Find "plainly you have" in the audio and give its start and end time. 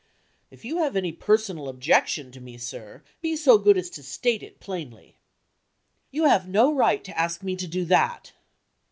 4.59-6.47